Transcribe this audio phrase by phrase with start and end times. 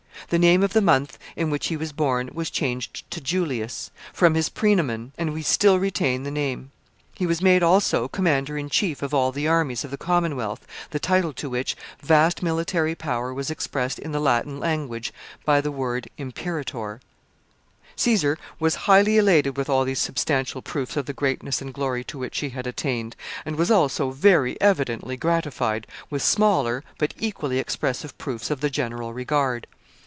[0.29, 4.33] The name of the month in which he was born was changed to Julius, from
[4.33, 6.71] his praenomen, and we still retain the name.
[7.15, 10.99] He was made, also, commander in chief of all the armies of the commonwealth, the
[11.01, 15.11] title to which vast military power was expressed in the Latin language
[15.43, 17.01] by the word IMPERATOR.
[17.01, 21.13] [Sidenote: Statues of Caesar.] Caesar was highly elated with all these substantial proofs of the
[21.13, 26.23] greatness and glory to which he had attained, and was also very evidently gratified with
[26.23, 29.67] smaller, but equally expressive proofs of the general regard.